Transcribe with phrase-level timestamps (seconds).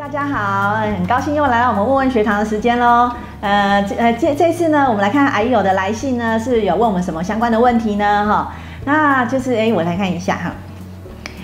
[0.00, 3.12] 大家好，很高兴又来到我们问问学堂的时间喽。
[3.42, 8.26] 呃，这呃这这次呢，我们来看阿友的来信呢，是有问我们什么相关的问题呢？
[8.26, 8.50] 哈，
[8.86, 10.52] 那就是哎，我来看一下哈。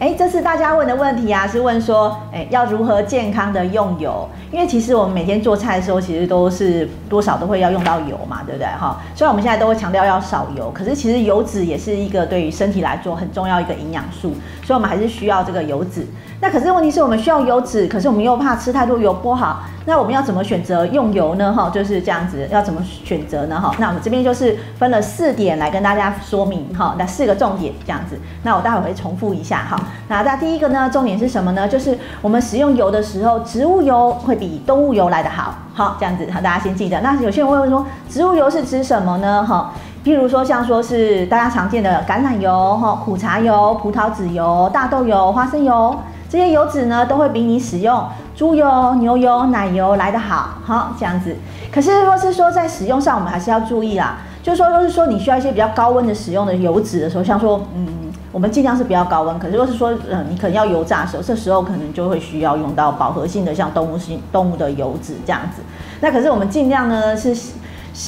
[0.00, 4.28] 哎，这次大家问的问题啊，是问说，哎，要如何健康的用油？
[4.52, 8.66] 因为其实我们每天做菜的时候，其实都是多少都会要用到油嘛，对不对？
[8.78, 14.32] 哈，虽然我们现在都会强调要少油，可是其实油脂也是一个对于身体来说很重要一个营养素，
[14.62, 16.06] 所以我们还是需要这个油脂。
[16.40, 19.64] 那可是问题是我们需要油脂，可是我们又怕吃太多油不好。
[19.84, 21.52] 那我们要怎么选择用油呢？
[21.52, 23.60] 哈，就是这样子，要怎么选择呢？
[23.60, 28.16] 哈，那我们这边就是分了四点来跟大家说明哈，那四个重点这样子。
[28.44, 29.80] 那我待会会重复一下哈。
[30.08, 31.68] 那那第一个呢，重点是什么呢？
[31.68, 35.54] 就是我们使用油的时候，植物油会比动物油来得好。
[35.74, 37.00] 好，这样子，好，大家先记得。
[37.00, 39.44] 那有些人会问说，植物油是指什么呢？
[39.44, 39.72] 哈，
[40.04, 45.96] 譬如说像说是大家常见的橄榄油、哈苦茶油、葡萄籽油、大豆油、花生油。
[46.30, 48.04] 这些油脂呢，都会比你使用
[48.36, 51.34] 猪油、牛油、奶油来得好，好这样子。
[51.72, 54.18] 可是若是说在使用上，我们还是要注意啦。
[54.42, 59.38] 就是说，若是说你需要一些比较高温的使用的油脂的时候，像说，嗯，我们尽量是不要高温。
[59.38, 65.62] 可是如果是说，嗯，你可能要油炸的时候，这时候可能就会需要用到饱和性的，像动物性动物的油脂这样子。
[66.00, 67.36] 那可是我们尽量呢是。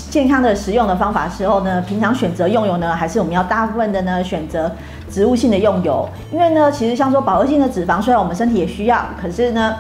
[0.08, 4.70] 健康的食用的方法时候呢，平常选择用油呢，还是我们要大部分的呢选择
[5.10, 9.74] 植物性的用油，因为呢，其实像说饱和性的脂肪，虽然我们身体也需要，可是呢，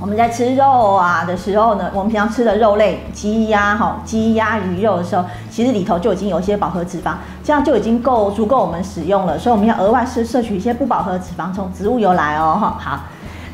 [0.00, 7.12] 我们在吃肉啊的时候呢，我们平常吃的肉类，鸡鸭哈，鸡鸭鱼肉的时候，其实里头就已经有一些饱和脂肪，
[7.44, 12.76] 这样就已经够足够我们使用了，所以我们要额外摄摄取一些不饱和脂肪，从植物油来哦哈。
[12.80, 13.00] 好，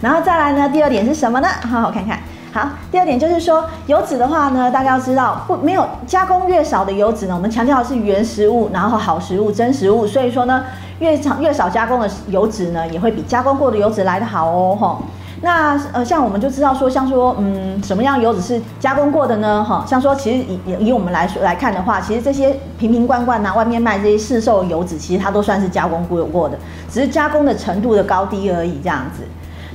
[0.00, 1.48] 然后再来呢，第二点是什么呢？
[1.68, 2.20] 好好看看。
[2.52, 10.62] 好，第二点就是说油脂的话呢，大家要知道不没有加工越少的油脂呢，我们强调的是原食物，然后好食物、真食物，所以说呢，
[11.00, 14.96] 越长越少加工的油脂呢，也会比加工过的油脂来得好哦，哈。
[15.42, 19.62] 那呃，像我们就知道说，像说嗯，什么样油脂是加工过的呢？
[19.62, 26.58] 哈，像说其实以以我们来说来看的话，其实这些瓶瓶罐罐呐，外面卖这些市售油脂，其实它都算是加工过过的，
[26.90, 29.22] 只是加工的程度的高低而已，这样子。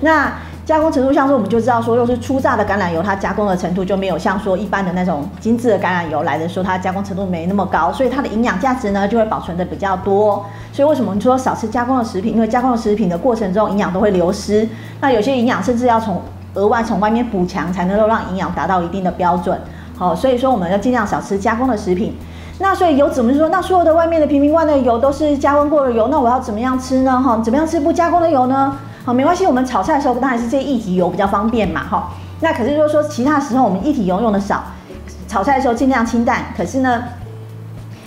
[0.02, 10.46] 那加工程度像说，我们就知道说，又是初榨的橄榄油，它加工的程度就没有像说一般的那种精致的橄榄油来的说，它加工程度没那么高，所以它的营养价值呢就会保存的比较多。
[10.72, 12.34] 所以为什么你说少吃加工的食品？
[12.34, 14.68] 因为加工的食品的过程中营养都会流失，
[15.02, 16.22] 那有些营养甚至要从
[16.54, 19.60] 额外从外面补强，才能够让营养达到一定的标准。
[19.98, 22.16] 好，所以说我们要尽量少吃加工的食品。
[22.60, 27.20] 那所以油脂，我们说，那所有的外面的瓶瓶罐罐的油都是加工过的油，那我要怎么样吃呢？
[27.20, 28.78] 哈，怎么样吃不加工的油呢？
[29.04, 32.10] 好，没关系，我们炒菜的时候当然是这些液体油比较方便嘛，哈。
[32.40, 34.64] 那可是如果说其他时候我们一体油用的少，
[35.28, 36.46] 炒菜的时候尽量清淡。
[36.56, 37.04] 可是呢，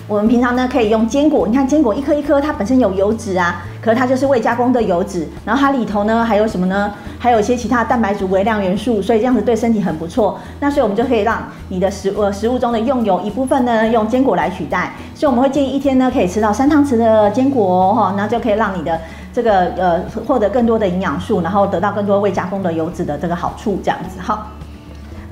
[0.06, 6.92] 我们平常呢可以用坚果，你看坚果一颗一颗，它本身有油脂啊，可是它就是未加工的油脂，然后它里头呢还有什么呢？
[7.18, 10.38] 还有一些其他的蛋白质、微量元素，所以这样子对身体很不错。
[10.60, 14.92] 那所以我们就可以让你的食呃食物中的用油一部分呢用坚果来取代。
[15.14, 19.00] 所以我们会建议一天呢可以吃到三汤匙的坚果哈，那就可以让你的。
[19.34, 24.46] 这个呃，获得更多的营养素，然后得到更多未加工的油脂的这个好处，这样子好。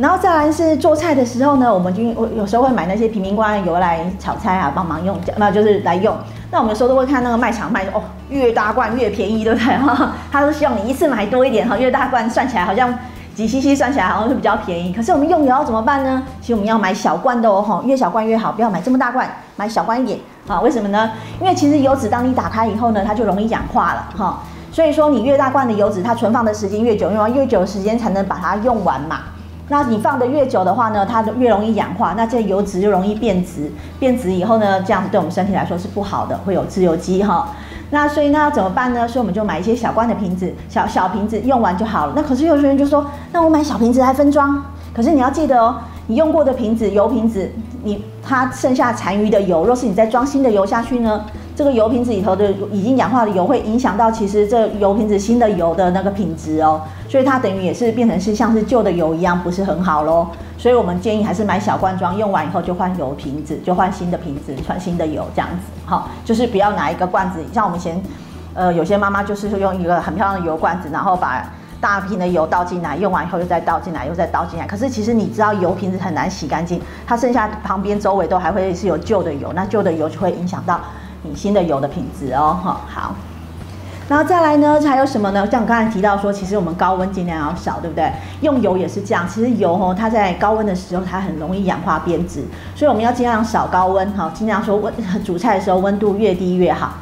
[0.03, 6.13] 然后再来是做菜的时候呢，我们就我有时候会买那些瓶瓶罐罐油来炒菜啊，帮忙用，那就是来用。
[6.51, 10.13] 那我们有时候都会看那个卖场卖哦，越大罐越便宜，对不对哈？
[10.33, 12.93] 他都希望你一次买多一点哈，越大罐算起来好像
[13.37, 14.93] 几 cc 算起来好像是比较便宜。
[14.93, 16.21] 可是我们用油要怎么办呢？
[16.41, 20.19] 其实我们要买小罐的哦，哈，越小罐越好，不要买这么大罐，买小罐一点。
[20.49, 21.13] 啊，为什么呢？
[21.41, 24.43] 因为其实油脂当你打开以后呢，它就容易氧化了哈。
[24.73, 29.21] 所以说你越大罐的油脂，它存放的时间越久，用完越久的时间才能把它用完嘛。
[29.73, 33.73] 那你放的越久的话呢，它就越容易氧化，那这油脂就容易变质。
[33.99, 37.49] 变质以后呢，这样子对我们身体来说是不好的，会有自由基哈。
[37.89, 39.09] 那所以那要怎么办呢？
[39.09, 42.13] 所以我们就买一些小罐的瓶子，小小瓶子用完就好了。
[42.15, 44.63] 那可是有些人就说，那我买小瓶子还分装？
[44.93, 45.77] 可是你要记得哦。
[46.09, 47.51] 你用过的瓶子，油瓶子，
[47.85, 51.25] 你它剩下残余的油，若是你再装新的油下去呢，
[51.55, 60.27] 这个油瓶子里头的已经氧化的油会影响到其实这油瓶子新的油的那个品质哦，所以它等于也是变成是像是旧的油一样，不是很好喽。
[60.57, 68.03] 所以我们建议还是买小罐装，用完以后就换油瓶子，就换新的瓶子，换新的油这样子，好，就是不要拿一个罐子，像我们以前，
[68.55, 71.45] 呃，有些妈妈就是用一个很漂亮的油罐子，然后把。
[71.83, 74.65] 大瓶的油倒进来，用完以后又再倒进来，又再倒进来。
[74.69, 80.81] 可是其实你知道，油瓶子很难洗干净，它剩下旁边周围都还会是有旧的油，那旧的油就会影响到
[81.23, 82.59] 你新的油的品质哦。
[82.63, 83.15] 哈，好。
[84.09, 85.49] 然后再来呢，还有什么呢？
[85.51, 88.13] 像我刚才提到说，其实我们高温尽量要少，对不对？
[88.43, 89.27] 用油也是这样。
[89.27, 94.93] 其实油哦，它在高温的时候，它很容易氧化变质，所以我们要尽量少高温，哈，尽量说温
[95.25, 96.95] 煮菜的时候温度越低越好。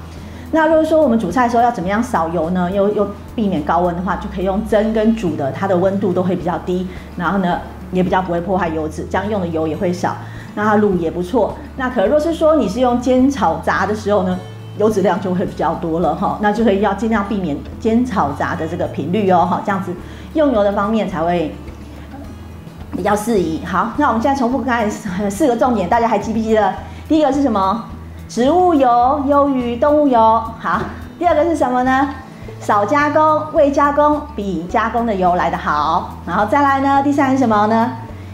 [0.53, 2.71] 那如果说我们煮菜的时候要怎么样少油呢？
[2.71, 7.59] 又又避免高温的话，就可以用蒸跟煮的，它的温度都会比较低，然后呢
[7.93, 10.17] 也比较不会破坏油脂，这样用的油也会少，
[10.55, 11.55] 那它卤也不错。
[11.77, 14.39] 那可若是说你是用煎炒炸的时候呢，
[14.79, 19.93] 油脂量就会比较多了哈，那就会要尽量避免煎炒炸的这个频率哦哈，这样子
[20.35, 21.55] 用油的方面才会
[22.93, 23.65] 比较适宜。
[23.65, 26.73] 好，那我们现在重复看四个重点，大家还记不记得？
[27.09, 27.85] 第一个是什么？
[28.29, 30.19] 植物油优于动物油。
[30.59, 30.81] 好，
[31.19, 32.09] 第二个是什么呢？
[32.61, 36.17] 少加工，未加工比加工的油来得好。
[36.27, 37.03] 然后再来呢？
[37.03, 37.91] 第三是什么呢？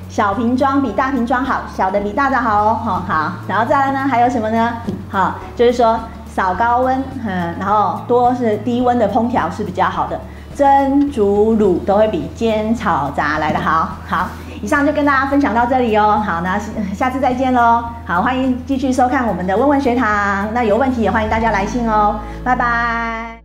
[0.08, 2.80] 小瓶装比大瓶装好，小的比大的好哦。
[2.84, 4.08] 好，好，然后再来呢？
[4.08, 4.72] 还有什么呢？
[5.10, 10.20] 好，就是说少高温，嗯，然后多是低温的烹调是比较好的。
[10.54, 13.88] 蒸、煮、卤都会比煎、炒、炸来得好。
[14.06, 14.28] 好。
[14.62, 16.58] 以上就跟大家分享到这里哦，好，那
[16.94, 23.35] 下次再见喽，好，欢迎继续收看我们的问问学堂，那有问题也欢迎大家来信哦，拜拜。